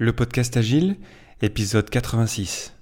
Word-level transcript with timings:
Le 0.00 0.12
podcast 0.12 0.56
Agile, 0.56 0.96
épisode 1.42 1.90
86. 1.90 2.72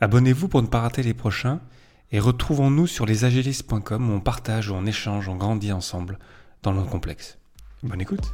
Abonnez-vous 0.00 0.48
pour 0.48 0.60
ne 0.60 0.66
pas 0.66 0.80
rater 0.80 1.02
les 1.02 1.14
prochains 1.14 1.62
et 2.10 2.20
retrouvons-nous 2.20 2.86
sur 2.86 3.06
lesagilistes.com 3.06 4.10
où 4.10 4.12
on 4.12 4.20
partage, 4.20 4.68
où 4.68 4.74
on 4.74 4.84
échange, 4.84 5.30
on 5.30 5.36
grandit 5.36 5.72
ensemble 5.72 6.18
dans 6.62 6.72
le 6.72 6.82
complexe. 6.82 7.38
Bonne 7.82 8.02
écoute. 8.02 8.30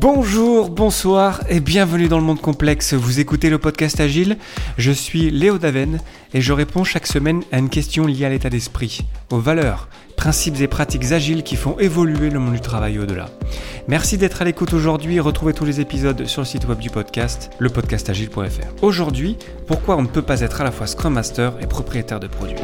Bonjour, 0.00 0.70
bonsoir 0.70 1.40
et 1.48 1.58
bienvenue 1.58 2.06
dans 2.06 2.20
le 2.20 2.24
monde 2.24 2.40
complexe. 2.40 2.94
Vous 2.94 3.18
écoutez 3.18 3.50
le 3.50 3.58
podcast 3.58 3.98
Agile. 3.98 4.36
Je 4.76 4.92
suis 4.92 5.28
Léo 5.28 5.58
Daven 5.58 5.98
et 6.32 6.40
je 6.40 6.52
réponds 6.52 6.84
chaque 6.84 7.08
semaine 7.08 7.42
à 7.50 7.58
une 7.58 7.68
question 7.68 8.06
liée 8.06 8.24
à 8.24 8.28
l'état 8.28 8.48
d'esprit, 8.48 9.00
aux 9.32 9.40
valeurs, 9.40 9.88
principes 10.16 10.60
et 10.60 10.68
pratiques 10.68 11.10
agiles 11.10 11.42
qui 11.42 11.56
font 11.56 11.76
évoluer 11.80 12.30
le 12.30 12.38
monde 12.38 12.54
du 12.54 12.60
travail 12.60 13.00
au-delà. 13.00 13.28
Merci 13.88 14.18
d'être 14.18 14.40
à 14.40 14.44
l'écoute 14.44 14.72
aujourd'hui 14.72 15.18
retrouvez 15.18 15.52
tous 15.52 15.64
les 15.64 15.80
épisodes 15.80 16.26
sur 16.26 16.42
le 16.42 16.46
site 16.46 16.68
web 16.68 16.78
du 16.78 16.90
podcast, 16.90 17.50
lepodcastagile.fr. 17.58 18.84
Aujourd'hui, 18.84 19.36
pourquoi 19.66 19.96
on 19.96 20.02
ne 20.02 20.06
peut 20.06 20.22
pas 20.22 20.42
être 20.42 20.60
à 20.60 20.64
la 20.64 20.70
fois 20.70 20.86
Scrum 20.86 21.14
Master 21.14 21.54
et 21.60 21.66
propriétaire 21.66 22.20
de 22.20 22.28
produit. 22.28 22.54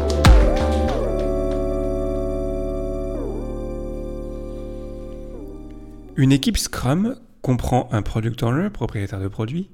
Une 6.16 6.30
équipe 6.30 6.58
Scrum 6.58 7.16
comprend 7.44 7.90
un 7.92 8.00
product 8.00 8.42
owner, 8.42 8.70
propriétaire 8.70 9.20
de 9.20 9.28
produit, 9.28 9.68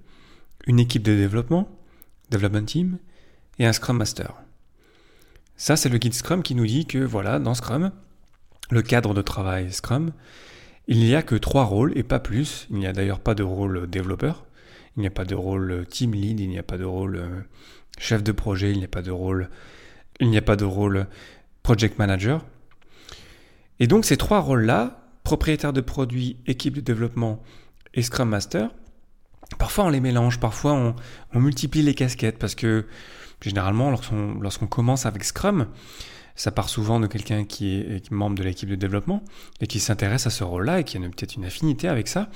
une 0.66 0.80
équipe 0.80 1.04
de 1.04 1.14
développement, 1.14 1.68
development 2.28 2.66
team, 2.66 2.98
et 3.60 3.64
un 3.64 3.72
Scrum 3.72 3.96
Master. 3.96 4.34
Ça, 5.56 5.76
c'est 5.76 5.88
le 5.88 5.98
guide 5.98 6.14
Scrum 6.14 6.42
qui 6.42 6.56
nous 6.56 6.66
dit 6.66 6.84
que 6.84 6.98
voilà, 6.98 7.38
dans 7.38 7.54
Scrum, 7.54 7.92
le 8.70 8.82
cadre 8.82 9.14
de 9.14 9.22
travail 9.22 9.72
Scrum, 9.72 10.10
il 10.88 10.98
n'y 10.98 11.14
a 11.14 11.22
que 11.22 11.36
trois 11.36 11.62
rôles 11.62 11.96
et 11.96 12.02
pas 12.02 12.18
plus. 12.18 12.66
Il 12.70 12.78
n'y 12.78 12.88
a 12.88 12.92
d'ailleurs 12.92 13.20
pas 13.20 13.36
de 13.36 13.44
rôle 13.44 13.88
développeur, 13.88 14.46
il 14.96 15.02
n'y 15.02 15.06
a 15.06 15.12
pas 15.12 15.24
de 15.24 15.36
rôle 15.36 15.86
team 15.88 16.12
lead, 16.12 16.40
il 16.40 16.48
n'y 16.48 16.58
a 16.58 16.64
pas 16.64 16.76
de 16.76 16.84
rôle 16.84 17.16
euh, 17.16 17.40
chef 17.98 18.24
de 18.24 18.32
projet, 18.32 18.72
il 18.72 18.78
n'y 18.78 18.84
a 18.84 18.88
pas 18.88 19.02
de 19.02 19.12
rôle, 19.12 19.48
il 20.18 20.28
n'y 20.28 20.38
a 20.38 20.42
pas 20.42 20.56
de 20.56 20.64
rôle 20.64 21.06
project 21.62 22.00
manager. 22.00 22.44
Et 23.78 23.86
donc 23.86 24.04
ces 24.04 24.16
trois 24.16 24.40
rôles-là, 24.40 24.99
propriétaire 25.30 25.72
de 25.72 25.80
produit, 25.80 26.38
équipe 26.48 26.74
de 26.74 26.80
développement 26.80 27.40
et 27.94 28.02
Scrum 28.02 28.30
Master, 28.30 28.68
parfois 29.60 29.84
on 29.84 29.88
les 29.88 30.00
mélange, 30.00 30.40
parfois 30.40 30.72
on, 31.32 31.38
multiplie 31.38 31.82
les 31.82 31.94
casquettes 31.94 32.36
parce 32.36 32.56
que 32.56 32.84
généralement 33.40 33.92
lorsqu'on 33.92 34.66
commence 34.66 35.06
avec 35.06 35.22
Scrum, 35.22 35.68
ça 36.34 36.50
part 36.50 36.68
souvent 36.68 36.98
de 36.98 37.06
quelqu'un 37.06 37.44
qui 37.44 37.76
est, 37.76 38.10
membre 38.10 38.38
de 38.38 38.42
l'équipe 38.42 38.68
de 38.68 38.74
développement 38.74 39.22
et 39.60 39.68
qui 39.68 39.78
s'intéresse 39.78 40.26
à 40.26 40.30
ce 40.30 40.42
rôle-là 40.42 40.80
et 40.80 40.84
qui 40.84 40.96
a 40.96 41.00
peut-être 41.00 41.36
une 41.36 41.44
affinité 41.44 41.86
avec 41.86 42.08
ça. 42.08 42.28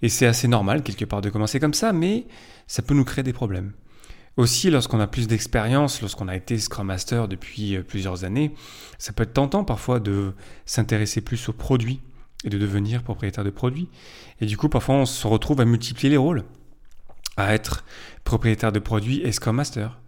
Et 0.00 0.08
c'est 0.08 0.24
assez 0.24 0.48
normal 0.48 0.82
quelque 0.82 1.04
part 1.04 1.20
de 1.20 1.28
commencer 1.28 1.60
comme 1.60 1.74
ça, 1.74 1.92
mais 1.92 2.26
ça 2.66 2.80
peut 2.80 2.94
nous 2.94 3.04
créer 3.04 3.22
des 3.22 3.34
problèmes. 3.34 3.72
Aussi, 4.38 4.70
lorsqu'on 4.70 4.98
a 4.98 5.06
plus 5.06 5.28
d'expérience, 5.28 6.00
lorsqu'on 6.00 6.28
a 6.28 6.36
été 6.36 6.56
Scrum 6.56 6.86
Master 6.86 7.28
depuis 7.28 7.76
euh, 7.76 7.82
plusieurs 7.82 8.24
années, 8.24 8.54
ça 8.96 9.12
peut 9.12 9.24
être 9.24 9.34
tentant 9.34 9.62
parfois 9.62 10.00
de 10.00 10.32
s'intéresser 10.64 11.20
plus 11.20 11.50
aux 11.50 11.52
produits 11.52 12.00
et 12.44 12.50
de 12.50 12.58
devenir 12.58 13.02
propriétaire 13.02 13.44
de 13.44 13.50
produits. 13.50 13.88
Et 14.40 14.46
du 14.46 14.56
coup, 14.56 14.68
parfois, 14.68 14.96
on 14.96 15.06
se 15.06 15.26
retrouve 15.26 15.60
à 15.60 15.64
multiplier 15.64 16.10
les 16.10 16.16
rôles, 16.16 16.44
à 17.36 17.54
être 17.54 17.84
propriétaire 18.24 18.72
de 18.72 18.78
produits 18.78 19.20
et 19.22 19.32
Scrum 19.32 19.56
Master. 19.56 19.98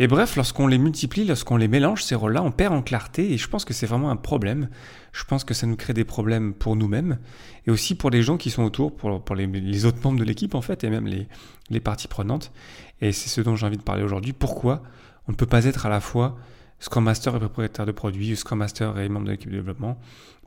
Et 0.00 0.06
bref, 0.06 0.36
lorsqu'on 0.36 0.68
les 0.68 0.78
multiplie, 0.78 1.24
lorsqu'on 1.24 1.56
les 1.56 1.66
mélange, 1.66 2.04
ces 2.04 2.14
rôles-là, 2.14 2.42
on 2.42 2.52
perd 2.52 2.72
en 2.72 2.82
clarté 2.82 3.32
et 3.32 3.38
je 3.38 3.48
pense 3.48 3.64
que 3.64 3.74
c'est 3.74 3.86
vraiment 3.86 4.10
un 4.10 4.16
problème. 4.16 4.68
Je 5.12 5.24
pense 5.24 5.42
que 5.42 5.54
ça 5.54 5.66
nous 5.66 5.74
crée 5.74 5.92
des 5.92 6.04
problèmes 6.04 6.54
pour 6.54 6.76
nous-mêmes 6.76 7.18
et 7.66 7.72
aussi 7.72 7.96
pour 7.96 8.10
les 8.10 8.22
gens 8.22 8.36
qui 8.36 8.50
sont 8.50 8.62
autour, 8.62 8.94
pour, 8.94 9.34
les, 9.34 9.84
autres 9.86 9.98
membres 10.04 10.20
de 10.20 10.24
l'équipe 10.24 10.54
en 10.54 10.62
fait 10.62 10.84
et 10.84 10.90
même 10.90 11.06
les, 11.06 11.26
les 11.70 11.80
parties 11.80 12.06
prenantes. 12.06 12.52
Et 13.00 13.10
c'est 13.10 13.28
ce 13.28 13.40
dont 13.40 13.56
j'ai 13.56 13.66
envie 13.66 13.76
de 13.76 13.82
parler 13.82 14.04
aujourd'hui. 14.04 14.32
Pourquoi 14.32 14.84
on 15.26 15.32
ne 15.32 15.36
peut 15.36 15.46
pas 15.46 15.64
être 15.64 15.84
à 15.84 15.88
la 15.88 16.00
fois 16.00 16.36
Scrum 16.80 17.04
Master 17.04 17.34
et 17.36 17.40
propriétaire 17.40 17.86
de 17.86 17.92
produit, 17.92 18.36
Scrum 18.36 18.58
Master 18.58 18.98
et 18.98 19.08
membre 19.08 19.26
de 19.26 19.32
l'équipe 19.32 19.50
de 19.50 19.56
développement, 19.56 19.98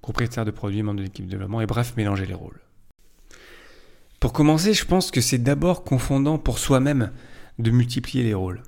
propriétaire 0.02 0.46
de 0.46 0.52
produit 0.52 0.82
membre 0.82 1.00
de 1.00 1.04
l'équipe 1.04 1.26
de 1.26 1.32
développement, 1.32 1.62
et 1.62 1.66
bref, 1.66 1.94
mélanger 1.98 2.26
les 2.26 2.34
rôles. 2.34 2.62
Pour 4.20 4.34
commencer, 4.34 4.74
je 4.74 4.86
pense 4.86 5.12
que 5.12 5.20
c'est 5.20 5.40
d'abord 5.40 5.84
confondant 5.84 6.38
pour 6.38 6.60
soi-même 6.60 7.12
de 7.60 7.72
multiplier 7.72 8.24
les 8.24 8.34
rôles. 8.34 8.62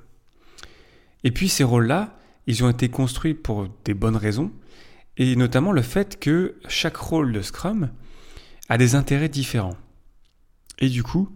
Et 1.22 1.30
puis 1.30 1.48
ces 1.48 1.64
rôles-là, 1.64 2.18
ils 2.46 2.64
ont 2.64 2.68
été 2.68 2.88
construits 2.88 3.34
pour 3.34 3.68
des 3.84 3.94
bonnes 3.94 4.16
raisons, 4.16 4.52
et 5.16 5.36
notamment 5.36 5.72
le 5.72 5.82
fait 5.82 6.18
que 6.18 6.56
chaque 6.68 6.96
rôle 6.96 7.32
de 7.32 7.40
Scrum 7.40 7.90
a 8.68 8.78
des 8.78 8.94
intérêts 8.94 9.28
différents, 9.28 9.76
et 10.78 10.88
du 10.88 11.02
coup, 11.02 11.28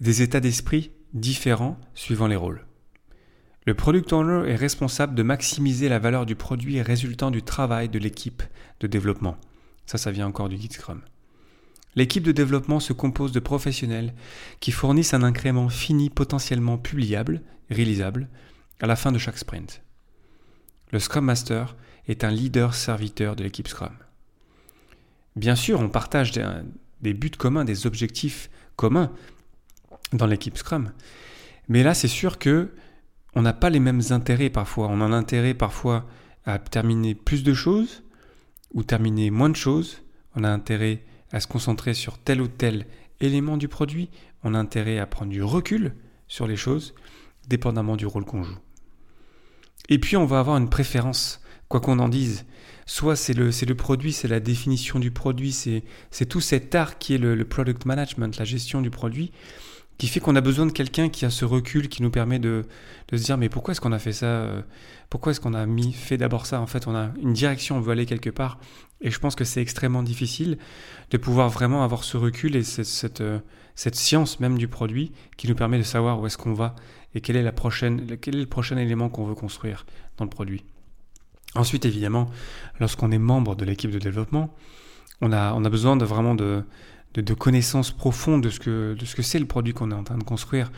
des 0.00 0.22
états 0.22 0.40
d'esprit 0.40 0.90
différents 1.12 1.78
suivant 1.94 2.26
les 2.26 2.36
rôles. 2.36 2.67
Le 3.68 3.74
product 3.74 4.14
owner 4.14 4.50
est 4.50 4.56
responsable 4.56 5.14
de 5.14 5.22
maximiser 5.22 5.90
la 5.90 5.98
valeur 5.98 6.24
du 6.24 6.34
produit 6.34 6.80
résultant 6.80 7.30
du 7.30 7.42
travail 7.42 7.90
de 7.90 7.98
l'équipe 7.98 8.42
de 8.80 8.86
développement. 8.86 9.36
Ça, 9.84 9.98
ça 9.98 10.10
vient 10.10 10.26
encore 10.26 10.48
du 10.48 10.56
guide 10.56 10.72
Scrum. 10.72 11.02
L'équipe 11.94 12.22
de 12.22 12.32
développement 12.32 12.80
se 12.80 12.94
compose 12.94 13.30
de 13.30 13.40
professionnels 13.40 14.14
qui 14.60 14.72
fournissent 14.72 15.12
un 15.12 15.22
incrément 15.22 15.68
fini 15.68 16.08
potentiellement 16.08 16.78
publiable, 16.78 17.42
réalisable, 17.68 18.30
à 18.80 18.86
la 18.86 18.96
fin 18.96 19.12
de 19.12 19.18
chaque 19.18 19.36
sprint. 19.36 19.82
Le 20.90 20.98
Scrum 20.98 21.26
Master 21.26 21.76
est 22.06 22.24
un 22.24 22.30
leader 22.30 22.72
serviteur 22.72 23.36
de 23.36 23.42
l'équipe 23.44 23.68
Scrum. 23.68 23.92
Bien 25.36 25.56
sûr, 25.56 25.78
on 25.78 25.90
partage 25.90 26.32
des, 27.02 27.12
buts 27.12 27.28
communs, 27.32 27.66
des 27.66 27.86
objectifs 27.86 28.48
communs 28.76 29.12
dans 30.14 30.24
l'équipe 30.24 30.56
Scrum. 30.56 30.90
Mais 31.68 31.82
là, 31.82 31.92
c'est 31.92 32.08
sûr 32.08 32.38
que 32.38 32.70
on 33.38 33.42
n'a 33.42 33.52
pas 33.52 33.70
les 33.70 33.78
mêmes 33.78 34.02
intérêts 34.10 34.50
parfois. 34.50 34.88
On 34.88 35.00
a 35.00 35.04
un 35.04 35.12
intérêt 35.12 35.54
parfois 35.54 36.04
à 36.44 36.58
terminer 36.58 37.14
plus 37.14 37.44
de 37.44 37.54
choses 37.54 38.02
ou 38.74 38.82
terminer 38.82 39.30
moins 39.30 39.48
de 39.48 39.54
choses. 39.54 40.02
On 40.34 40.42
a 40.42 40.50
intérêt 40.50 41.04
à 41.30 41.38
se 41.38 41.46
concentrer 41.46 41.94
sur 41.94 42.18
tel 42.18 42.40
ou 42.40 42.48
tel 42.48 42.88
élément 43.20 43.56
du 43.56 43.68
produit. 43.68 44.10
On 44.42 44.54
a 44.54 44.58
intérêt 44.58 44.98
à 44.98 45.06
prendre 45.06 45.30
du 45.30 45.40
recul 45.40 45.94
sur 46.26 46.48
les 46.48 46.56
choses, 46.56 46.96
dépendamment 47.46 47.94
du 47.94 48.06
rôle 48.06 48.24
qu'on 48.24 48.42
joue. 48.42 48.58
Et 49.88 50.00
puis 50.00 50.16
on 50.16 50.26
va 50.26 50.40
avoir 50.40 50.56
une 50.56 50.68
préférence, 50.68 51.40
quoi 51.68 51.78
qu'on 51.80 52.00
en 52.00 52.08
dise. 52.08 52.44
Soit 52.86 53.14
c'est 53.14 53.34
le, 53.34 53.74
produit, 53.76 54.12
c'est 54.12 54.26
la 54.26 54.40
définition 54.40 54.98
du 54.98 55.12
produit, 55.12 55.52
c'est 55.52 56.26
tout 56.26 56.40
cet 56.40 56.74
art 56.74 56.98
qui 56.98 57.14
est 57.14 57.18
le 57.18 57.44
product 57.44 57.84
management, 57.84 58.36
la 58.36 58.44
gestion 58.44 58.80
du 58.80 58.90
produit 58.90 59.30
qui 59.98 60.06
fait 60.06 60.20
qu'on 60.20 60.36
a 60.36 60.40
besoin 60.40 60.64
de 60.64 60.72
quelqu'un 60.72 61.08
qui 61.08 61.24
a 61.24 61.30
ce 61.30 61.44
recul, 61.44 61.88
qui 61.88 62.02
nous 62.02 62.10
permet 62.10 62.38
de, 62.38 62.64
se 63.10 63.16
dire 63.16 63.36
mais 63.36 63.48
pourquoi 63.48 63.72
est-ce 63.72 63.80
qu'on 63.80 63.92
a 63.92 63.98
fait 63.98 64.12
ça 64.12 64.26
euh, 64.26 64.62
Pourquoi 65.10 65.32
est-ce 65.32 65.40
qu'on 65.40 65.54
a 65.54 65.66
mis 65.66 65.92
fait 65.92 66.16
d'abord 66.16 66.46
ça? 66.46 66.60
En 66.60 66.66
fait, 66.66 66.86
on 66.86 66.94
a 66.94 67.10
une 67.20 67.32
direction, 67.32 67.76
on 67.76 67.80
veut 67.80 67.92
aller 67.92 68.06
quelque 68.06 68.30
part. 68.30 68.58
Et 69.00 69.10
je 69.10 69.18
pense 69.18 69.34
que 69.34 69.44
c'est 69.44 69.60
extrêmement 69.60 70.04
difficile 70.04 70.58
de 71.10 71.16
pouvoir 71.18 71.48
vraiment 71.48 71.82
avoir 71.82 72.04
ce 72.04 72.16
recul 72.16 72.54
et 72.54 72.62
cette, 72.62 72.86
cette, 72.86 73.20
euh, 73.20 73.40
cette, 73.74 73.96
science 73.96 74.38
même 74.38 74.56
du 74.56 74.68
produit 74.68 75.12
qui 75.36 75.48
nous 75.48 75.56
permet 75.56 75.78
de 75.78 75.82
savoir 75.82 76.20
où 76.20 76.26
est-ce 76.26 76.38
qu'on 76.38 76.54
va 76.54 76.76
et 77.14 77.20
quel 77.20 77.36
est, 77.36 77.42
la 77.42 77.52
prochaine, 77.52 78.16
quel 78.20 78.36
est 78.36 78.40
le 78.40 78.46
prochain 78.46 78.76
élément 78.76 79.08
qu'on 79.08 79.24
veut 79.24 79.34
construire 79.34 79.84
dans 80.16 80.24
le 80.24 80.30
produit. 80.30 80.64
Ensuite, 81.54 81.86
évidemment, 81.86 82.30
lorsqu'on 82.78 83.10
est 83.10 83.18
membre 83.18 83.56
de 83.56 83.64
l'équipe 83.64 83.90
de 83.90 83.98
développement, 83.98 84.54
on 85.20 85.32
a, 85.32 85.54
on 85.54 85.64
a 85.64 85.70
besoin 85.70 85.96
de 85.96 86.04
vraiment 86.04 86.34
de, 86.34 86.62
de, 87.22 87.34
connaissances 87.34 87.90
profondes 87.90 88.42
de 88.42 88.50
ce 88.50 88.60
que 88.60 88.94
de 88.98 89.04
ce 89.04 89.14
que 89.14 89.22
c'est 89.22 89.38
le 89.38 89.46
produit 89.46 89.72
qu'on 89.74 89.90
est 89.90 89.94
en 89.94 90.04
train 90.04 90.18
de 90.18 90.24
construire. 90.24 90.70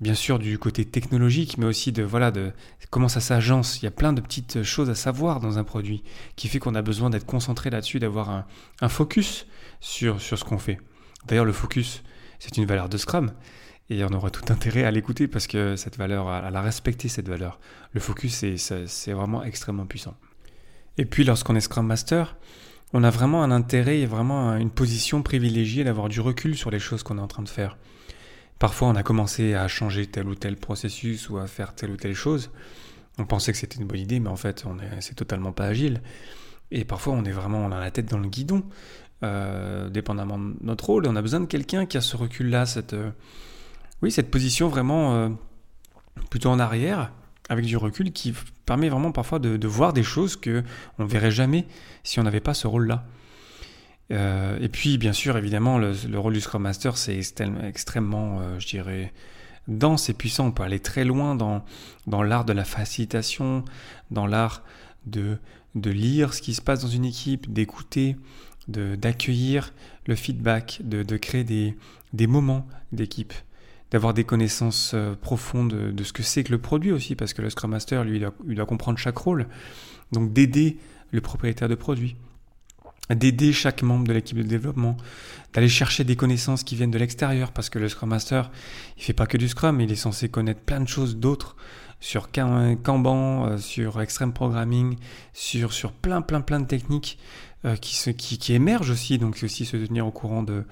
Bien 0.00 0.14
sûr 0.14 0.38
du 0.38 0.58
côté 0.58 0.84
technologique, 0.84 1.58
mais 1.58 1.66
aussi 1.66 1.92
de 1.92 2.02
voilà 2.02 2.30
de 2.30 2.52
comment 2.90 3.08
ça 3.08 3.20
s'agence. 3.20 3.80
Il 3.80 3.84
y 3.84 3.88
a 3.88 3.92
plein 3.92 4.12
de 4.12 4.20
petites 4.20 4.62
choses 4.62 4.90
à 4.90 4.94
savoir 4.94 5.38
dans 5.38 5.58
un 5.58 5.64
produit 5.64 6.02
qui 6.34 6.48
fait 6.48 6.58
qu'on 6.58 6.74
a 6.74 6.82
besoin 6.82 7.08
d'être 7.10 7.26
concentré 7.26 7.70
là-dessus, 7.70 8.00
d'avoir 8.00 8.44
un, 8.80 8.88
focus 8.88 9.46
sur 9.80 10.20
sur 10.20 10.38
ce 10.38 10.44
qu'on 10.44 10.58
fait. 10.58 10.78
D'ailleurs, 11.26 11.44
le 11.44 11.52
focus, 11.52 12.02
c'est 12.40 12.56
une 12.56 12.66
valeur 12.66 12.88
de 12.88 12.96
Scrum. 12.96 13.32
Et 13.90 14.04
on 14.04 14.12
aurait 14.12 14.30
tout 14.30 14.50
intérêt 14.50 14.84
à 14.84 14.90
l'écouter 14.90 15.28
parce 15.28 15.46
que 15.46 15.76
cette 15.76 15.98
valeur, 15.98 16.28
à 16.28 16.50
la 16.50 16.62
respecter, 16.62 17.08
cette 17.08 17.28
valeur. 17.28 17.60
Le 17.92 18.00
focus, 18.00 18.44
c'est 18.56 19.12
vraiment 19.12 19.44
extrêmement 19.44 19.86
puissant. 19.86 20.16
Et 20.98 21.04
puis, 21.04 21.24
lorsqu'on 21.24 21.56
est 21.56 21.60
Scrum 21.60 21.86
Master, 21.86 22.36
on 22.92 23.04
a 23.04 23.10
vraiment 23.10 23.42
un 23.42 23.50
intérêt 23.50 24.00
et 24.00 24.06
vraiment 24.06 24.56
une 24.56 24.70
position 24.70 25.22
privilégiée 25.22 25.84
d'avoir 25.84 26.08
du 26.08 26.20
recul 26.20 26.56
sur 26.56 26.70
les 26.70 26.78
choses 26.78 27.02
qu'on 27.02 27.18
est 27.18 27.22
en 27.22 27.28
train 27.28 27.42
de 27.42 27.48
faire. 27.48 27.76
Parfois, 28.58 28.88
on 28.88 28.94
a 28.94 29.02
commencé 29.02 29.54
à 29.54 29.66
changer 29.66 30.06
tel 30.06 30.28
ou 30.28 30.34
tel 30.34 30.56
processus 30.56 31.28
ou 31.30 31.38
à 31.38 31.46
faire 31.46 31.74
telle 31.74 31.90
ou 31.90 31.96
telle 31.96 32.14
chose. 32.14 32.50
On 33.18 33.24
pensait 33.24 33.52
que 33.52 33.58
c'était 33.58 33.78
une 33.78 33.86
bonne 33.86 33.98
idée, 33.98 34.20
mais 34.20 34.28
en 34.28 34.36
fait, 34.36 34.64
on 34.66 34.78
est, 34.78 35.00
c'est 35.00 35.14
totalement 35.14 35.52
pas 35.52 35.64
agile. 35.64 36.00
Et 36.70 36.84
parfois, 36.84 37.14
on 37.14 37.24
est 37.24 37.32
vraiment, 37.32 37.58
on 37.58 37.72
a 37.72 37.80
la 37.80 37.90
tête 37.90 38.06
dans 38.06 38.18
le 38.18 38.28
guidon, 38.28 38.62
euh, 39.22 39.88
dépendamment 39.90 40.38
de 40.38 40.54
notre 40.60 40.86
rôle. 40.86 41.06
On 41.06 41.16
a 41.16 41.22
besoin 41.22 41.40
de 41.40 41.46
quelqu'un 41.46 41.86
qui 41.86 41.96
a 41.96 42.00
ce 42.00 42.16
recul-là, 42.16 42.66
cette, 42.66 42.94
euh, 42.94 43.10
position 44.30 44.68
vraiment 44.68 45.14
euh, 45.14 45.28
plutôt 46.30 46.50
en 46.50 46.58
arrière, 46.58 47.12
avec 47.52 47.66
du 47.66 47.76
recul 47.76 48.12
qui 48.12 48.34
permet 48.66 48.88
vraiment 48.88 49.12
parfois 49.12 49.38
de, 49.38 49.68
voir 49.68 49.92
des 49.92 50.02
choses 50.02 50.36
que 50.36 50.64
on 50.98 51.04
verrait 51.04 51.30
jamais 51.30 51.66
si 52.02 52.18
on 52.18 52.22
n'avait 52.22 52.40
pas 52.40 52.54
ce 52.54 52.66
rôle-là. 52.66 53.04
Euh, 54.10 54.58
et 54.60 54.68
puis, 54.68 54.98
bien 54.98 55.12
sûr, 55.12 55.36
évidemment, 55.36 55.78
le, 55.78 56.18
rôle 56.18 56.34
du 56.34 56.40
Scrum 56.40 56.62
Master, 56.62 56.96
c'est 56.96 57.18
extrêmement, 57.64 58.40
euh, 58.40 58.58
je 58.58 58.66
dirais, 58.66 59.12
dense 59.68 60.08
et 60.08 60.14
puissant. 60.14 60.46
On 60.46 60.52
peut 60.52 60.62
aller 60.62 60.80
très 60.80 61.04
loin 61.04 61.34
dans, 61.34 61.62
l'art 62.22 62.44
de 62.44 62.52
la 62.52 62.64
facilitation, 62.64 63.64
dans 64.10 64.26
l'art 64.26 64.62
de, 65.06 65.38
lire 65.74 66.34
ce 66.34 66.42
qui 66.42 66.54
se 66.54 66.62
passe 66.62 66.82
dans 66.82 66.88
une 66.88 67.04
équipe, 67.04 67.52
d'écouter, 67.52 68.16
d'accueillir 68.68 69.72
le 70.06 70.14
feedback, 70.14 70.80
de, 70.82 71.16
créer 71.16 71.44
des 71.44 72.26
moments 72.26 72.66
d'équipe, 72.92 73.32
d'avoir 73.92 74.14
des 74.14 74.24
connaissances 74.24 74.92
euh, 74.94 75.14
profondes 75.14 75.92
de 75.92 76.04
ce 76.04 76.12
que 76.14 76.22
c'est 76.22 76.42
que 76.42 76.50
le 76.50 76.58
produit 76.58 76.92
aussi, 76.92 77.14
parce 77.14 77.34
que 77.34 77.42
le 77.42 77.50
Scrum 77.50 77.70
Master, 77.70 78.04
lui, 78.04 78.20
il 78.48 78.54
doit, 78.56 78.66
comprendre 78.66 78.98
chaque 78.98 79.18
rôle. 79.18 79.46
Donc 80.12 80.32
d'aider 80.32 80.78
le 81.10 81.20
propriétaire 81.20 81.68
de 81.68 81.74
produit, 81.74 82.16
d'aider 83.10 83.52
chaque 83.52 83.82
membre 83.82 84.06
de 84.06 84.14
l'équipe 84.14 84.36
de 84.36 84.42
développement, 84.42 84.96
d'aller 85.52 85.68
chercher 85.68 86.04
des 86.04 86.16
connaissances 86.16 86.64
qui 86.64 86.74
viennent 86.74 86.90
de 86.90 86.98
l'extérieur, 86.98 87.52
parce 87.52 87.68
que 87.68 87.78
le 87.78 87.88
Scrum 87.88 88.08
Master, 88.08 88.50
il 88.96 89.02
fait 89.02 89.12
pas 89.12 89.26
que 89.26 89.36
du 89.36 89.48
Scrum, 89.48 89.78
il 89.80 89.92
est 89.92 89.96
censé 89.96 90.30
connaître 90.30 90.60
plein 90.60 90.80
de 90.80 90.88
choses 90.88 91.16
d'autres 91.18 91.54
sur 92.00 92.30
Kanban, 92.32 93.46
euh, 93.46 93.58
sur 93.58 94.00
Extreme 94.00 94.32
Programming, 94.32 94.96
sur, 95.34 95.72
sur 95.74 95.92
plein, 95.92 96.22
plein, 96.22 96.40
plein 96.40 96.60
de 96.60 96.66
techniques 96.66 97.18
euh, 97.64 97.76
qui, 97.76 98.38
qui 98.38 98.52
émergent 98.52 98.90
aussi, 98.90 99.18
donc 99.18 99.36
c'est 99.36 99.46
aussi 99.46 99.64
se 99.64 99.76
tenir 99.76 100.06
au 100.06 100.10
courant 100.10 100.42
de, 100.42 100.64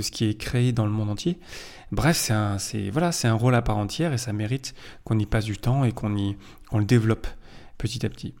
ce 0.00 0.10
qui 0.10 0.26
est 0.26 0.34
créé 0.34 0.72
dans 0.72 0.84
le 0.84 0.92
monde 0.92 1.10
entier. 1.10 1.38
Bref, 1.92 2.16
c'est 2.16 2.32
un, 2.32 2.58
un 2.58 3.34
rôle 3.34 3.54
à 3.54 3.62
part 3.62 3.78
entière 3.78 4.12
et 4.12 4.18
ça 4.18 4.32
mérite 4.32 4.74
qu'on 5.04 5.18
y 5.18 5.26
passe 5.26 5.44
du 5.44 5.56
temps 5.56 5.84
et 5.84 5.92
qu'on, 5.92 6.16
y, 6.16 6.36
qu'on 6.68 6.78
le 6.78 6.84
développe 6.84 7.26
petit 7.78 8.04
à 8.04 8.08
petit. 8.08 8.34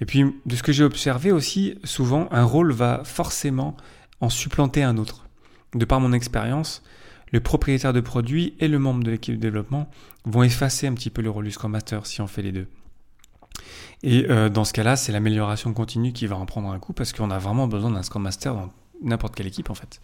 Et 0.00 0.04
puis, 0.04 0.24
de 0.44 0.56
ce 0.56 0.62
que 0.62 0.72
j'ai 0.72 0.84
observé 0.84 1.32
aussi, 1.32 1.78
souvent, 1.84 2.28
un 2.30 2.44
rôle 2.44 2.72
va 2.72 3.02
forcément 3.04 3.76
en 4.20 4.28
supplanter 4.28 4.82
un 4.82 4.98
autre. 4.98 5.26
De 5.74 5.84
par 5.84 6.00
mon 6.00 6.12
expérience, 6.12 6.82
le 7.32 7.40
propriétaire 7.40 7.92
de 7.92 8.00
produit 8.00 8.54
et 8.60 8.68
le 8.68 8.78
membre 8.78 9.04
de 9.04 9.10
l'équipe 9.10 9.34
de 9.34 9.40
développement 9.40 9.90
vont 10.24 10.42
effacer 10.42 10.86
un 10.86 10.94
petit 10.94 11.10
peu 11.10 11.22
le 11.22 11.30
rôle 11.30 11.44
du 11.44 11.50
Scrum 11.50 11.72
Master 11.72 12.06
si 12.06 12.20
on 12.20 12.26
fait 12.26 12.42
les 12.42 12.52
deux. 12.52 12.68
Et 14.02 14.26
euh, 14.28 14.48
dans 14.48 14.64
ce 14.64 14.72
cas-là, 14.72 14.96
c'est 14.96 15.12
l'amélioration 15.12 15.72
continue 15.72 16.12
qui 16.12 16.26
va 16.26 16.36
en 16.36 16.46
prendre 16.46 16.70
un 16.70 16.78
coup 16.78 16.92
parce 16.92 17.12
qu'on 17.12 17.30
a 17.30 17.38
vraiment 17.38 17.66
besoin 17.66 17.90
d'un 17.90 18.02
Scrum 18.02 18.22
Master 18.22 18.54
dans 18.54 18.70
n'importe 19.02 19.34
quelle 19.34 19.46
équipe 19.46 19.70
en 19.70 19.74
fait. 19.74 20.00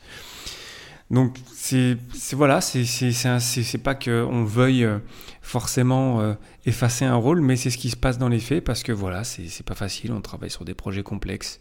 Donc 1.11 1.37
c'est 1.53 1.99
voilà, 2.33 2.63
c'est 2.63 3.83
pas 3.83 3.95
qu'on 3.95 4.45
veuille 4.45 4.85
euh, 4.85 4.99
forcément 5.43 6.23
euh, 6.23 6.33
effacer 6.65 7.05
un 7.05 7.17
rôle, 7.17 7.43
mais 7.43 7.57
c'est 7.57 7.69
ce 7.69 7.77
qui 7.77 7.91
se 7.91 7.97
passe 7.97 8.17
dans 8.17 8.31
les 8.31 8.41
faits 8.41 8.65
parce 8.65 8.83
que 8.83 8.93
voilà, 8.93 9.23
c'est 9.23 9.63
pas 9.63 9.75
facile, 9.75 10.13
on 10.13 10.23
travaille 10.23 10.49
sur 10.49 10.65
des 10.65 10.73
projets 10.73 11.03
complexes, 11.03 11.61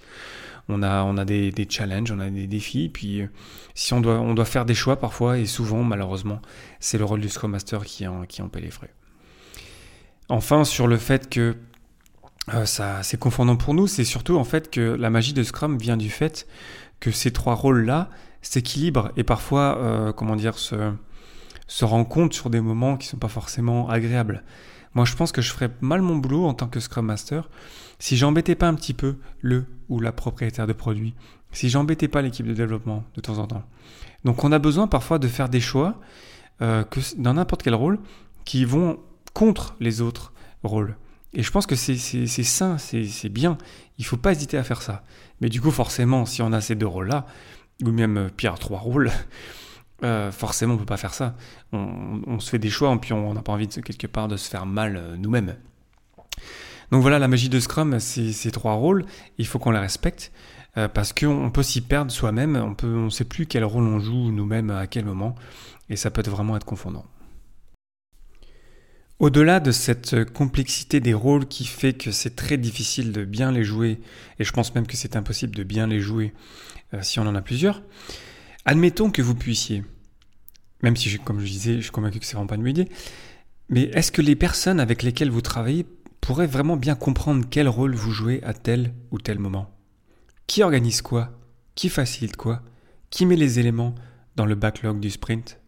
on 0.69 0.81
a, 0.83 1.03
on 1.03 1.17
a 1.17 1.25
des, 1.25 1.51
des 1.51 1.67
challenges, 1.69 2.11
on 2.11 2.19
a 2.19 2.29
des 2.29 2.47
défis, 2.47 2.87
puis 2.87 3.27
si 3.75 3.93
on 3.93 3.99
doit, 3.99 4.19
on 4.21 4.33
doit 4.33 4.45
faire 4.45 4.63
des 4.63 4.75
choix 4.75 4.97
parfois, 4.97 5.37
et 5.37 5.45
souvent 5.45 5.83
malheureusement, 5.83 6.41
c'est 6.79 6.97
le 6.97 7.03
rôle 7.03 7.19
du 7.19 7.27
Scrum 7.27 7.51
Master 7.51 7.83
qui 7.83 8.07
en, 8.07 8.23
qui 8.23 8.41
en 8.41 8.47
paie 8.47 8.61
les 8.61 8.71
frais. 8.71 8.93
Enfin, 10.29 10.63
sur 10.63 10.87
le 10.87 10.95
fait 10.95 11.29
que 11.29 11.57
euh, 12.53 12.65
ça 12.65 13.03
c'est 13.03 13.19
confondant 13.19 13.55
pour 13.55 13.73
nous, 13.73 13.87
c'est 13.87 14.03
surtout 14.03 14.37
en 14.37 14.43
fait 14.43 14.69
que 14.71 14.81
la 14.81 15.09
magie 15.09 15.33
de 15.33 15.43
Scrum 15.43 15.77
vient 15.77 15.97
du 15.97 16.09
fait 16.09 16.47
que 16.99 17.11
ces 17.11 17.31
trois 17.31 17.55
rôles-là 17.55 18.09
s'équilibrent 18.41 19.11
et 19.17 19.23
parfois, 19.23 19.77
euh, 19.77 20.13
comment 20.13 20.35
dire, 20.35 20.57
se, 20.57 20.93
se 21.67 21.85
rencontrent 21.85 22.35
sur 22.35 22.49
des 22.49 22.61
moments 22.61 22.97
qui 22.97 23.07
ne 23.07 23.11
sont 23.11 23.17
pas 23.17 23.27
forcément 23.27 23.89
agréables. 23.89 24.43
Moi, 24.93 25.05
je 25.05 25.15
pense 25.15 25.31
que 25.31 25.41
je 25.41 25.51
ferais 25.51 25.69
mal 25.79 26.01
mon 26.01 26.15
boulot 26.17 26.45
en 26.45 26.53
tant 26.53 26.67
que 26.67 26.79
Scrum 26.79 27.05
Master 27.05 27.49
si 27.99 28.17
j'embêtais 28.17 28.55
pas 28.55 28.67
un 28.67 28.73
petit 28.73 28.93
peu 28.93 29.17
le 29.41 29.65
ou 29.87 29.99
la 29.99 30.11
propriétaire 30.11 30.65
de 30.65 30.73
produit, 30.73 31.13
si 31.51 31.69
j'embêtais 31.69 32.07
pas 32.07 32.21
l'équipe 32.21 32.47
de 32.47 32.53
développement 32.53 33.03
de 33.15 33.21
temps 33.21 33.37
en 33.37 33.47
temps. 33.47 33.63
Donc, 34.25 34.43
on 34.43 34.51
a 34.51 34.59
besoin 34.59 34.87
parfois 34.87 35.19
de 35.19 35.27
faire 35.27 35.49
des 35.49 35.61
choix 35.61 35.99
euh, 36.61 36.83
que 36.83 36.99
dans 37.17 37.35
n'importe 37.35 37.63
quel 37.63 37.75
rôle 37.75 37.99
qui 38.43 38.65
vont 38.65 38.99
contre 39.33 39.75
les 39.79 40.01
autres 40.01 40.33
rôles. 40.63 40.97
Et 41.33 41.43
je 41.43 41.51
pense 41.51 41.65
que 41.65 41.75
c'est 41.75 41.95
sain, 42.27 42.77
c'est 42.77 43.29
bien. 43.29 43.57
Il 43.97 44.05
faut 44.05 44.17
pas 44.17 44.31
hésiter 44.31 44.57
à 44.57 44.63
faire 44.63 44.81
ça. 44.81 45.03
Mais 45.39 45.49
du 45.49 45.61
coup, 45.61 45.71
forcément, 45.71 46.25
si 46.25 46.41
on 46.41 46.51
a 46.51 46.61
ces 46.61 46.75
deux 46.75 46.87
rôles-là, 46.87 47.25
ou 47.83 47.91
même 47.91 48.17
euh, 48.17 48.29
pire, 48.29 48.59
trois 48.59 48.79
rôles, 48.79 49.11
euh, 50.03 50.31
forcément, 50.31 50.75
on 50.75 50.77
peut 50.77 50.85
pas 50.85 50.97
faire 50.97 51.13
ça. 51.13 51.35
On, 51.71 52.39
se 52.39 52.49
fait 52.49 52.59
des 52.59 52.69
choix, 52.69 52.93
et 52.93 52.97
puis 52.97 53.13
on 53.13 53.33
n'a 53.33 53.41
pas 53.41 53.53
envie 53.53 53.67
de 53.67 53.81
quelque 53.81 54.07
part 54.07 54.27
de 54.27 54.37
se 54.37 54.49
faire 54.49 54.65
mal 54.65 54.97
euh, 54.97 55.15
nous-mêmes. 55.17 55.55
Donc 56.91 57.01
voilà, 57.01 57.19
la 57.19 57.29
magie 57.29 57.49
de 57.49 57.59
Scrum, 57.59 57.99
c'est 57.99 58.33
ces 58.33 58.51
trois 58.51 58.73
rôles. 58.73 59.05
Il 59.37 59.47
faut 59.47 59.59
qu'on 59.59 59.71
les 59.71 59.79
respecte 59.79 60.31
parce 60.93 61.11
qu'on 61.11 61.51
peut 61.51 61.63
s'y 61.63 61.81
perdre 61.81 62.11
soi-même. 62.11 62.55
On 62.55 62.75
peut, 62.75 62.93
on 62.93 63.09
sait 63.09 63.23
plus 63.23 63.45
quel 63.45 63.63
rôle 63.63 63.83
on 63.83 63.99
joue 63.99 64.31
nous-mêmes 64.31 64.71
à 64.71 64.87
quel 64.87 65.05
moment, 65.05 65.35
et 65.89 65.95
ça 65.95 66.11
peut 66.11 66.21
vraiment 66.29 66.57
être 66.57 66.65
confondant. 66.65 67.05
Au-delà 69.21 69.59
de 69.59 69.71
cette 69.71 70.25
complexité 70.33 70.99
des 70.99 71.13
rôles 71.13 71.45
qui 71.45 71.65
fait 71.65 71.93
que 71.93 72.09
c'est 72.09 72.35
très 72.35 72.57
difficile 72.57 73.11
de 73.11 73.23
bien 73.23 73.51
les 73.51 73.63
jouer, 73.63 73.99
et 74.39 74.43
je 74.43 74.51
pense 74.51 74.73
même 74.73 74.87
que 74.87 74.97
c'est 74.97 75.15
impossible 75.15 75.53
de 75.55 75.61
bien 75.61 75.85
les 75.85 75.99
jouer 75.99 76.33
euh, 76.95 77.03
si 77.03 77.19
on 77.19 77.27
en 77.27 77.35
a 77.35 77.41
plusieurs, 77.43 77.83
admettons 78.65 79.11
que 79.11 79.21
vous 79.21 79.35
puissiez, 79.35 79.83
même 80.81 80.95
si, 80.95 81.19
comme 81.19 81.39
je 81.39 81.45
disais, 81.45 81.75
je 81.75 81.81
suis 81.81 81.91
convaincu 81.91 82.19
que 82.19 82.25
c'est 82.25 82.33
vraiment 82.33 82.47
pas 82.47 82.55
une 82.55 82.65
idée, 82.65 82.89
mais 83.69 83.91
est-ce 83.93 84.11
que 84.11 84.23
les 84.23 84.35
personnes 84.35 84.79
avec 84.79 85.03
lesquelles 85.03 85.29
vous 85.29 85.41
travaillez 85.41 85.85
pourraient 86.19 86.47
vraiment 86.47 86.75
bien 86.75 86.95
comprendre 86.95 87.45
quel 87.47 87.69
rôle 87.69 87.93
vous 87.93 88.09
jouez 88.09 88.43
à 88.43 88.55
tel 88.55 88.91
ou 89.11 89.19
tel 89.19 89.37
moment? 89.37 89.69
Qui 90.47 90.63
organise 90.63 91.03
quoi? 91.03 91.29
Qui 91.75 91.89
facilite 91.89 92.37
quoi? 92.37 92.63
Qui 93.11 93.27
met 93.27 93.35
les 93.35 93.59
éléments 93.59 93.93
dans 94.35 94.47
le 94.47 94.55
backlog 94.55 94.99
du 94.99 95.11
sprint? 95.11 95.59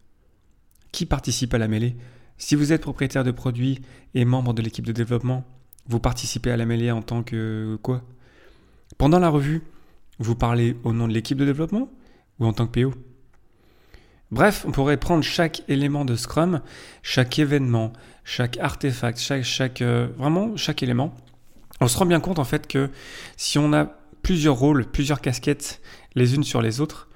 Qui 0.91 1.05
participe 1.05 1.53
à 1.53 1.59
la 1.59 1.67
mêlée? 1.67 1.95
Si 2.43 2.55
vous 2.55 2.73
êtes 2.73 2.81
propriétaire 2.81 3.23
de 3.23 3.31
produits 3.31 3.79
et 4.15 4.25
membre 4.25 4.53
de 4.53 4.61
l'équipe 4.61 4.85
de 4.85 4.91
développement, 4.91 5.45
vous 5.87 6.01
participez 6.01 6.51
à 6.51 6.57
la 6.57 6.65
mêlée 6.65 6.91
en 6.91 7.01
tant 7.01 7.23
que 7.23 7.79
quoi? 7.81 8.03
Pendant 8.97 9.17
la 9.19 9.29
revue, 9.29 9.61
vous 10.19 10.35
parlez 10.35 10.75
au 10.83 10.91
nom 10.91 11.07
de 11.07 11.13
l'équipe 11.13 11.37
de 11.37 11.45
développement 11.45 11.89
ou 12.39 12.45
en 12.45 12.51
tant 12.51 12.67
que 12.67 12.81
PO 12.81 12.93
Bref, 14.29 14.65
on 14.67 14.71
pourrait 14.71 14.97
prendre 14.97 15.23
chaque 15.23 15.63
élément 15.69 16.03
de 16.03 16.17
Scrum, 16.17 16.59
chaque 17.01 17.39
événement, 17.39 17.93
chaque 18.25 18.57
artefact, 18.57 19.21
euh, 19.81 20.09
vraiment 20.17 20.57
chaque 20.57 20.83
élément. 20.83 21.15
On 21.79 21.87
se 21.87 21.97
rend 21.97 22.05
bien 22.05 22.19
compte 22.19 22.39
en 22.39 22.43
fait 22.43 22.67
que 22.67 22.89
si 23.37 23.57
on 23.57 23.71
a 23.71 23.85
plusieurs 24.21 24.55
rôles, 24.55 24.85
plusieurs 24.85 25.21
casquettes 25.21 25.79
les 26.15 26.35
unes 26.35 26.43
sur 26.43 26.61
les 26.61 26.81
autres, 26.81 27.07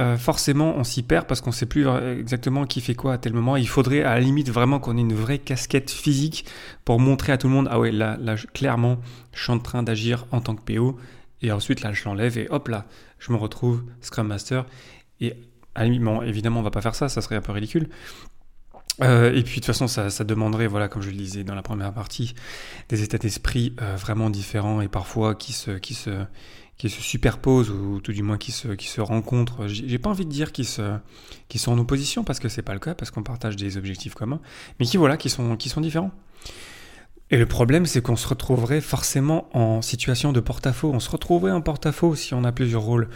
euh, 0.00 0.16
forcément 0.16 0.74
on 0.76 0.84
s'y 0.84 1.02
perd 1.02 1.26
parce 1.26 1.42
qu'on 1.42 1.50
ne 1.50 1.54
sait 1.54 1.66
plus 1.66 1.86
exactement 2.18 2.64
qui 2.64 2.80
fait 2.80 2.94
quoi 2.94 3.14
à 3.14 3.18
tel 3.18 3.32
moment. 3.32 3.56
Il 3.56 3.68
faudrait 3.68 4.02
à 4.02 4.14
la 4.14 4.20
limite 4.20 4.50
vraiment 4.50 4.78
qu'on 4.78 4.96
ait 4.96 5.02
une 5.02 5.14
vraie 5.14 5.38
casquette 5.38 5.90
physique 5.90 6.46
pour 6.84 6.98
montrer 6.98 7.32
à 7.32 7.38
tout 7.38 7.48
le 7.48 7.52
monde, 7.52 7.68
ah 7.70 7.78
ouais, 7.78 7.92
là, 7.92 8.16
là 8.20 8.36
clairement, 8.54 8.98
je 9.32 9.42
suis 9.42 9.52
en 9.52 9.58
train 9.58 9.82
d'agir 9.82 10.26
en 10.30 10.40
tant 10.40 10.54
que 10.54 10.62
PO. 10.62 10.98
Et 11.42 11.50
ensuite, 11.50 11.82
là, 11.82 11.92
je 11.92 12.04
l'enlève 12.04 12.38
et 12.38 12.46
hop 12.50 12.68
là, 12.68 12.86
je 13.18 13.32
me 13.32 13.36
retrouve 13.36 13.82
Scrum 14.00 14.28
Master. 14.28 14.64
Et 15.20 15.34
limite, 15.74 16.22
évidemment, 16.22 16.60
on 16.60 16.62
va 16.62 16.70
pas 16.70 16.82
faire 16.82 16.94
ça, 16.94 17.08
ça 17.08 17.20
serait 17.20 17.36
un 17.36 17.40
peu 17.40 17.52
ridicule. 17.52 17.88
Euh, 19.00 19.32
et 19.32 19.42
puis 19.42 19.54
de 19.54 19.54
toute 19.56 19.66
façon, 19.66 19.88
ça, 19.88 20.10
ça, 20.10 20.24
demanderait, 20.24 20.66
voilà, 20.66 20.88
comme 20.88 21.02
je 21.02 21.10
le 21.10 21.16
disais 21.16 21.44
dans 21.44 21.54
la 21.54 21.62
première 21.62 21.92
partie, 21.92 22.34
des 22.88 23.02
états 23.02 23.18
d'esprit 23.18 23.74
euh, 23.80 23.96
vraiment 23.96 24.28
différents 24.28 24.80
et 24.80 24.88
parfois 24.88 25.34
qui 25.34 25.52
se, 25.52 25.70
qui 25.72 25.94
se, 25.94 26.10
qui 26.76 26.90
se 26.90 27.00
superposent 27.00 27.70
ou 27.70 28.00
tout 28.00 28.12
du 28.12 28.22
moins 28.22 28.38
qui 28.38 28.52
se, 28.52 28.68
qui 28.68 28.88
se 28.88 29.00
rencontrent. 29.00 29.66
J'ai 29.66 29.98
pas 29.98 30.10
envie 30.10 30.26
de 30.26 30.30
dire 30.30 30.52
qu'ils 30.52 30.66
se, 30.66 30.98
qui 31.48 31.58
sont 31.58 31.72
en 31.72 31.78
opposition 31.78 32.22
parce 32.22 32.38
que 32.38 32.48
c'est 32.48 32.62
pas 32.62 32.74
le 32.74 32.80
cas, 32.80 32.94
parce 32.94 33.10
qu'on 33.10 33.22
partage 33.22 33.56
des 33.56 33.76
objectifs 33.76 34.14
communs, 34.14 34.40
mais 34.78 34.86
qui 34.86 34.98
voilà, 34.98 35.16
qui 35.16 35.30
sont, 35.30 35.56
qui 35.56 35.68
sont 35.68 35.80
différents. 35.80 36.12
Et 37.30 37.38
le 37.38 37.46
problème, 37.46 37.86
c'est 37.86 38.02
qu'on 38.02 38.16
se 38.16 38.28
retrouverait 38.28 38.82
forcément 38.82 39.48
en 39.56 39.80
situation 39.80 40.32
de 40.32 40.40
porte-à-faux. 40.40 40.90
On 40.92 41.00
se 41.00 41.08
retrouverait 41.08 41.52
en 41.52 41.62
porte-à-faux 41.62 42.14
si 42.14 42.34
on 42.34 42.44
a 42.44 42.52
plusieurs 42.52 42.82
rôles. 42.82 43.08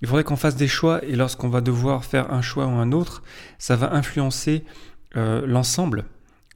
Il 0.00 0.06
faudrait 0.06 0.22
qu'on 0.22 0.36
fasse 0.36 0.54
des 0.54 0.68
choix 0.68 1.04
et 1.04 1.16
lorsqu'on 1.16 1.48
va 1.48 1.60
devoir 1.60 2.04
faire 2.04 2.32
un 2.32 2.40
choix 2.40 2.66
ou 2.66 2.76
un 2.76 2.92
autre, 2.92 3.24
ça 3.58 3.74
va 3.74 3.94
influencer 3.94 4.64
euh, 5.16 5.46
l'ensemble, 5.46 6.04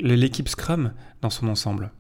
l'équipe 0.01 0.49
Scrum 0.49 0.93
dans 1.21 1.31
son 1.31 1.49
ensemble. 1.49 1.91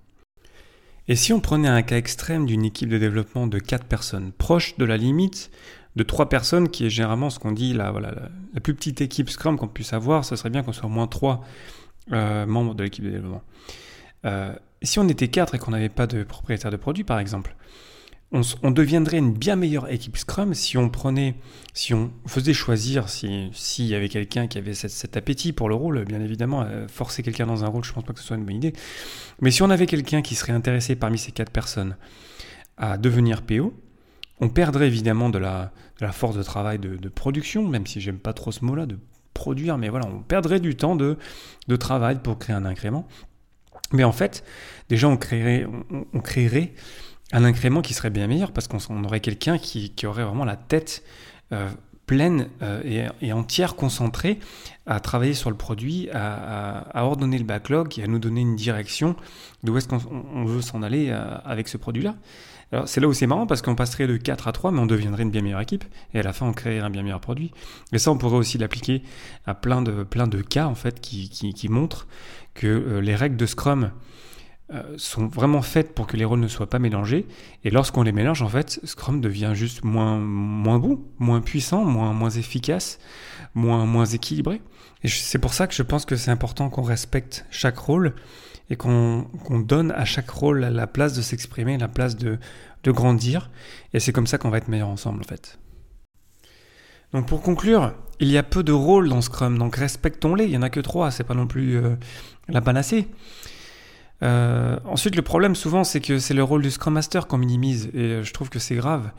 Et 1.08 1.16
si 1.16 1.32
on 1.32 1.40
prenait 1.40 1.68
un 1.68 1.82
cas 1.82 1.96
extrême 1.96 2.46
d'une 2.46 2.64
équipe 2.64 2.88
de 2.88 2.98
développement 2.98 3.46
de 3.46 3.58
4 3.58 3.84
personnes, 3.86 4.32
proche 4.32 4.76
de 4.78 4.84
la 4.84 4.96
limite 4.96 5.50
de 5.96 6.02
3 6.02 6.28
personnes, 6.28 6.68
qui 6.68 6.86
est 6.86 6.90
généralement 6.90 7.28
ce 7.28 7.38
qu'on 7.38 7.52
dit 7.52 7.74
la, 7.74 7.90
voilà, 7.90 8.14
la, 8.54 8.60
plus 8.60 8.74
petite 8.74 9.00
équipe 9.00 9.28
Scrum 9.28 9.58
qu'on 9.58 9.68
puisse 9.68 9.92
avoir, 9.92 10.24
ce 10.24 10.36
serait 10.36 10.50
bien 10.50 10.62
qu'on 10.62 10.72
soit 10.72 10.86
au 10.86 10.90
moins 10.90 11.06
3 11.06 11.44
euh, 12.12 12.46
membres 12.46 12.74
de 12.74 12.84
l'équipe 12.84 13.04
de 13.04 13.10
développement. 13.10 13.42
Euh, 14.24 14.54
si 14.82 14.98
on 14.98 15.08
était 15.08 15.28
4 15.28 15.54
et 15.54 15.58
qu'on 15.58 15.72
n'avait 15.72 15.88
pas 15.88 16.06
de 16.06 16.22
propriétaire 16.22 16.70
de 16.70 16.76
produit, 16.76 17.04
par 17.04 17.18
exemple, 17.18 17.56
on, 18.32 18.70
deviendrait 18.70 19.18
une 19.18 19.34
bien 19.34 19.56
meilleure 19.56 19.90
équipe 19.90 20.16
Scrum 20.16 20.54
si 20.54 20.78
on 20.78 20.88
prenait, 20.88 21.34
si 21.74 21.92
on 21.92 22.10
faisait 22.26 22.54
choisir, 22.54 23.08
s'il 23.10 23.86
y 23.86 23.94
avait 23.94 24.08
quelqu'un 24.08 24.46
qui 24.46 24.56
avait 24.56 24.72
cet, 24.72 25.16
appétit 25.16 25.52
pour 25.52 25.68
le 25.68 25.74
rôle, 25.74 26.04
bien 26.04 26.20
évidemment, 26.20 26.62
euh, 26.62 26.88
forcer 26.88 27.22
quelqu'un 27.22 27.46
dans 27.46 27.62
un 27.64 27.68
rôle, 27.68 27.84
je 27.84 27.92
pense 27.92 28.04
pas 28.04 28.14
que 28.14 28.20
ce 28.20 28.24
soit 28.24 28.36
une 28.36 28.44
bonne 28.44 28.56
idée. 28.56 28.72
Mais 29.40 29.50
si 29.50 29.62
on 29.62 29.68
avait 29.68 29.86
quelqu'un 29.86 30.22
qui 30.22 30.34
serait 30.34 30.52
intéressé 30.52 30.96
parmi 30.96 31.18
ces 31.18 31.30
quatre 31.30 31.50
personnes 31.50 31.96
à 32.78 32.96
devenir 32.96 33.42
PO, 33.42 33.74
on 34.40 34.48
perdrait 34.48 34.86
évidemment 34.86 35.28
de 35.28 35.38
la, 35.38 35.72
force 36.12 36.36
de 36.36 36.42
travail 36.42 36.78
de, 36.78 37.08
production, 37.10 37.68
même 37.68 37.86
si 37.86 38.00
j'aime 38.00 38.18
pas 38.18 38.32
trop 38.32 38.50
ce 38.50 38.64
mot-là, 38.64 38.86
de 38.86 38.98
produire, 39.34 39.76
mais 39.76 39.90
voilà, 39.90 40.06
on 40.06 40.20
perdrait 40.20 40.58
du 40.58 40.74
temps 40.74 40.96
de, 40.96 41.18
travail 41.78 42.18
pour 42.22 42.38
créer 42.38 42.56
un 42.56 42.64
incrément. 42.64 43.06
Mais 43.92 44.04
en 44.04 44.12
fait, 44.12 44.42
déjà, 44.88 45.06
on 45.06 45.18
créerait, 45.18 45.66
on 46.14 46.20
créerait 46.20 46.72
un 47.32 47.44
incrément 47.44 47.82
qui 47.82 47.94
serait 47.94 48.10
bien 48.10 48.26
meilleur 48.26 48.52
parce 48.52 48.68
qu'on 48.68 49.04
aurait 49.04 49.20
quelqu'un 49.20 49.58
qui, 49.58 49.92
aurait 50.04 50.24
vraiment 50.24 50.44
la 50.44 50.56
tête 50.56 51.02
euh, 51.52 51.68
pleine 52.06 52.48
euh, 52.62 53.08
et, 53.20 53.32
entière 53.32 53.74
concentrée 53.74 54.38
à 54.86 55.00
travailler 55.00 55.34
sur 55.34 55.50
le 55.50 55.56
produit, 55.56 56.08
à, 56.12 56.84
ordonner 56.94 57.38
le 57.38 57.44
backlog 57.44 57.98
et 57.98 58.02
à 58.02 58.06
nous 58.06 58.18
donner 58.18 58.42
une 58.42 58.56
direction 58.56 59.16
d'où 59.62 59.76
est-ce 59.76 59.88
qu'on 59.88 60.44
veut 60.44 60.60
s'en 60.60 60.82
aller 60.82 61.08
euh, 61.10 61.36
avec 61.44 61.68
ce 61.68 61.76
produit-là. 61.76 62.16
Alors 62.70 62.88
c'est 62.88 63.00
là 63.00 63.08
où 63.08 63.12
c'est 63.12 63.26
marrant 63.26 63.46
parce 63.46 63.60
qu'on 63.60 63.74
passerait 63.74 64.06
de 64.06 64.16
4 64.16 64.48
à 64.48 64.52
3 64.52 64.72
mais 64.72 64.80
on 64.80 64.86
deviendrait 64.86 65.24
une 65.24 65.30
bien 65.30 65.42
meilleure 65.42 65.60
équipe 65.60 65.84
et 66.14 66.20
à 66.20 66.22
la 66.22 66.32
fin 66.32 66.46
on 66.46 66.52
créerait 66.52 66.80
un 66.80 66.90
bien 66.90 67.02
meilleur 67.02 67.20
produit. 67.20 67.52
Et 67.92 67.98
ça 67.98 68.10
on 68.10 68.18
pourrait 68.18 68.38
aussi 68.38 68.58
l'appliquer 68.58 69.02
à 69.46 69.54
plein 69.54 69.82
de, 69.82 70.42
cas 70.42 70.66
en 70.66 70.74
fait 70.74 71.00
qui, 71.00 71.68
montrent 71.68 72.06
que 72.54 72.98
les 72.98 73.14
règles 73.14 73.36
de 73.36 73.46
Scrum 73.46 73.90
sont 74.96 75.26
vraiment 75.26 75.62
faites 75.62 75.94
pour 75.94 76.06
que 76.06 76.16
les 76.16 76.24
rôles 76.24 76.40
ne 76.40 76.48
soient 76.48 76.68
pas 76.68 76.78
mélangés. 76.78 77.26
Et 77.64 77.70
lorsqu'on 77.70 78.02
les 78.02 78.12
mélange, 78.12 78.42
en 78.42 78.48
fait, 78.48 78.80
Scrum 78.84 79.20
devient 79.20 79.52
juste 79.54 79.84
moins, 79.84 80.18
moins 80.18 80.78
bon, 80.78 81.00
moins 81.18 81.40
puissant, 81.40 81.84
moins, 81.84 82.12
moins 82.12 82.30
efficace, 82.30 82.98
moins, 83.54 83.86
moins 83.86 84.06
équilibré. 84.06 84.62
Et 85.02 85.08
c'est 85.08 85.38
pour 85.38 85.52
ça 85.54 85.66
que 85.66 85.74
je 85.74 85.82
pense 85.82 86.04
que 86.04 86.16
c'est 86.16 86.30
important 86.30 86.70
qu'on 86.70 86.82
respecte 86.82 87.44
chaque 87.50 87.78
rôle 87.78 88.14
et 88.70 88.76
qu'on 88.76 89.26
donne 89.66 89.90
à 89.92 90.04
chaque 90.04 90.30
rôle 90.30 90.60
la 90.60 90.86
place 90.86 91.14
de 91.14 91.22
s'exprimer, 91.22 91.76
la 91.76 91.88
place 91.88 92.16
de, 92.16 92.38
de 92.84 92.90
grandir. 92.90 93.50
Et 93.92 94.00
c'est 94.00 94.12
comme 94.12 94.26
ça 94.26 94.38
qu'on 94.38 94.50
va 94.50 94.58
être 94.58 94.68
meilleur 94.68 94.88
ensemble, 94.88 95.20
en 95.20 95.28
fait. 95.28 95.58
Donc 97.12 97.26
pour 97.26 97.42
conclure, 97.42 97.92
il 98.20 98.28
y 98.28 98.38
a 98.38 98.42
peu 98.42 98.62
de 98.62 98.72
rôles 98.72 99.08
dans 99.08 99.20
Scrum, 99.20 99.58
donc 99.58 99.76
respectons-les. 99.76 100.44
Il 100.44 100.50
n'y 100.50 100.56
en 100.56 100.62
a 100.62 100.70
que 100.70 100.80
trois, 100.80 101.10
c'est 101.10 101.24
pas 101.24 101.34
non 101.34 101.46
plus 101.46 101.76
euh, 101.76 101.96
la 102.48 102.60
panacée. 102.60 103.08
Euh, 104.22 104.78
ensuite, 104.84 105.16
le 105.16 105.22
problème 105.22 105.54
souvent, 105.54 105.84
c'est 105.84 106.00
que 106.00 106.18
c'est 106.18 106.34
le 106.34 106.44
rôle 106.44 106.62
du 106.62 106.70
Scrum 106.70 106.94
Master 106.94 107.26
qu'on 107.26 107.38
minimise, 107.38 107.90
et 107.92 107.98
euh, 107.98 108.22
je 108.22 108.32
trouve 108.32 108.50
que 108.50 108.58
c'est 108.58 108.76
grave. 108.76 109.10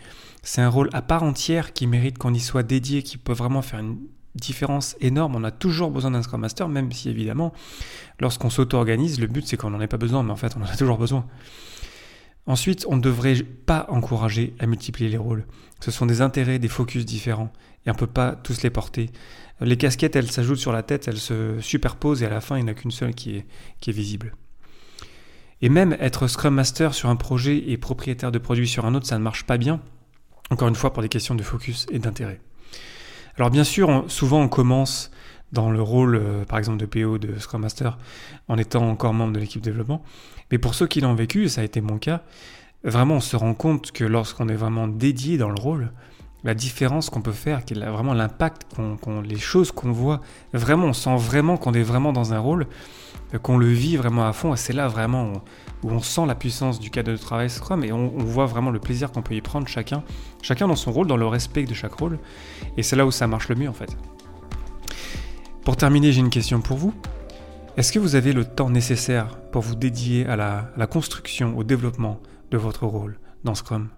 C'est 0.44 0.62
un 0.62 0.70
rôle 0.70 0.90
à 0.94 1.02
part 1.02 1.24
entière 1.24 1.74
qui 1.74 1.88
mérite 1.88 2.18
qu'on 2.18 2.34
y 2.34 2.40
soit 2.40 2.64
dédié, 2.64 3.04
qui 3.04 3.18
peut 3.18 3.34
vraiment 3.34 3.62
faire 3.62 3.80
une 3.80 3.98
différence 4.36 4.96
énorme. 5.02 5.36
On 5.36 5.44
a 5.44 5.52
toujours 5.52 5.92
besoin 5.92 6.12
d'un 6.12 6.22
Scrum 6.22 6.42
Master, 6.42 6.70
même 6.70 6.92
si 6.92 7.10
évidemment, 7.10 7.54
lorsqu'on 8.20 8.50
s'auto-organise, 8.50 9.20
le 9.20 9.28
but 9.28 9.46
c'est 9.46 9.58
qu'on 9.58 9.70
n'en 9.70 9.82
ait 9.82 9.88
pas 9.88 9.98
besoin, 9.98 10.24
mais 10.24 10.32
en 10.32 10.38
fait, 10.38 10.56
on 10.58 10.62
en 10.62 10.66
a 10.66 10.76
toujours 10.76 10.98
besoin. 10.98 11.26
Ensuite, 12.46 12.86
on 12.90 12.98
ne 12.98 13.02
devrait 13.02 13.36
pas 13.36 13.86
encourager 13.90 14.54
à 14.60 14.66
multiplier 14.68 15.10
les 15.10 15.18
rôles. 15.18 15.46
Ce 15.80 15.92
sont 15.92 16.06
des 16.06 16.22
intérêts, 16.22 16.60
des 16.60 16.68
focus 16.68 17.06
différents, 17.06 17.54
et 17.86 17.90
on 17.90 17.94
ne 17.94 17.98
peut 17.98 18.08
pas 18.08 18.34
tous 18.36 18.64
les 18.64 18.70
porter. 18.70 19.10
Les 19.62 19.78
casquettes, 19.78 20.16
elles 20.16 20.32
s'ajoutent 20.32 20.58
sur 20.58 20.74
la 20.74 20.84
tête, 20.84 21.08
elles 21.08 21.20
se 21.20 21.60
superposent, 21.62 22.22
et 22.22 22.26
à 22.26 22.30
la 22.30 22.42
fin, 22.42 22.58
il 22.58 22.64
n'y 22.64 22.70
en 22.70 22.72
a 22.72 22.76
qu'une 22.76 22.92
seule 22.92 23.14
qui 23.14 23.44
qui 23.80 23.92
est 23.92 23.94
visible. 23.94 24.34
Et 25.64 25.70
même 25.70 25.96
être 26.02 26.28
Scrum 26.28 26.56
Master 26.56 26.94
sur 26.94 27.08
un 27.08 27.16
projet 27.16 27.64
et 27.70 27.78
propriétaire 27.78 28.34
de 28.34 28.38
produit 28.38 28.68
sur 28.68 28.86
un 28.86 28.96
autre, 28.96 29.08
ça 29.08 29.18
ne 29.18 29.24
marche 29.24 29.46
pas 29.46 29.58
bien. 29.58 29.80
Encore 30.50 30.68
une 30.68 30.76
fois, 30.76 30.92
pour 30.92 31.02
des 31.02 31.08
questions 31.08 31.36
de 31.36 31.42
focus 31.42 31.86
et 31.90 32.00
d'intérêt. 32.00 32.42
Alors 33.38 33.50
bien 33.50 33.64
sûr, 33.64 34.04
souvent 34.10 34.42
on 34.42 34.50
commence 34.50 35.10
dans 35.54 35.72
le 35.72 35.82
rôle, 35.82 36.16
euh, 36.16 36.44
par 36.44 36.60
exemple, 36.60 36.80
de 36.80 36.86
PO, 36.86 37.18
de 37.18 37.40
Scrum 37.40 37.62
Master, 37.62 37.98
en 38.50 38.58
étant 38.58 38.90
encore 38.90 39.14
membre 39.14 39.32
de 39.32 39.40
l'équipe 39.40 39.62
développement. 39.62 40.04
Mais 40.52 40.58
pour 40.58 40.76
ceux 40.76 40.86
qui 40.86 41.00
l'ont 41.00 41.16
vécu, 41.16 41.46
et 41.46 41.48
ça 41.48 41.62
a 41.62 41.64
été 41.64 41.80
mon 41.80 41.98
cas, 41.98 42.24
vraiment 42.84 43.16
on 43.16 43.22
se 43.22 43.38
rend 43.38 43.54
compte 43.54 43.94
que 43.94 44.04
lorsqu'on 44.04 44.50
est 44.50 44.56
vraiment 44.56 44.90
dédié 44.90 45.38
dans 45.38 45.50
le 45.50 45.62
rôle, 45.62 45.94
la 46.44 46.56
différence 46.56 47.10
qu'on 47.10 47.22
peut 47.22 47.32
faire, 47.32 47.62
a 47.74 47.92
vraiment 47.92 48.14
l'impact, 48.14 48.68
les 49.24 49.40
choses 49.40 49.72
qu'on 49.72 49.94
voit, 49.94 50.20
vraiment, 50.52 50.88
on 50.88 50.94
sent 50.94 51.16
vraiment 51.16 51.56
qu'on 51.56 51.74
est 51.74 51.84
vraiment 51.84 52.12
dans 52.12 52.34
un 52.34 52.40
rôle, 52.40 52.68
qu'on 53.42 53.58
le 53.58 53.68
vit 53.68 53.98
vraiment 53.98 54.28
à 54.28 54.34
fond, 54.34 54.56
c'est 54.56 54.74
là 54.74 54.88
vraiment 54.88 55.34
où 55.84 55.90
on 55.90 56.00
sent 56.00 56.26
la 56.26 56.36
puissance 56.36 56.80
du 56.80 56.90
cadre 56.90 57.12
de 57.12 57.18
travail 57.18 57.50
Scrum, 57.50 57.84
et 57.84 57.92
on, 57.92 58.10
voit 58.18 58.46
vraiment 58.46 58.72
le 58.72 58.80
plaisir 58.80 59.12
qu'on 59.12 59.22
peut 59.22 59.36
y 59.36 59.42
prendre 59.42 59.68
chacun, 59.68 60.04
chacun 60.42 60.68
dans 60.68 60.76
son 60.76 60.92
rôle, 60.92 61.08
dans 61.08 61.18
le 61.18 61.28
respect 61.28 61.64
de 61.64 61.74
chaque 61.74 61.94
rôle, 61.94 62.20
et 62.78 62.84
c'est 62.84 62.96
là 62.96 63.06
où 63.06 63.12
ça 63.12 63.28
marche 63.28 63.50
le 63.50 63.56
mieux 63.56 63.70
en 63.70 63.74
fait. 63.74 63.98
Pour 65.66 65.78
terminer, 65.78 66.12
j'ai 66.12 66.20
une 66.20 66.30
question 66.30 66.62
pour 66.62 66.78
vous. 66.78 66.94
Est-ce 67.78 67.92
que 67.92 68.00
vous 68.00 68.16
avez 68.16 68.34
le 68.34 68.46
temps 68.46 68.70
nécessaire 68.70 69.38
pour 69.52 69.62
vous 69.62 69.76
dédier 69.76 70.28
à 70.28 70.36
la 70.36 70.88
construction, 70.88 71.58
au 71.58 71.64
développement 71.64 72.20
de 72.52 72.58
votre 72.58 72.86
rôle 72.86 73.18
dans 73.44 73.56
Scrum? 73.56 73.90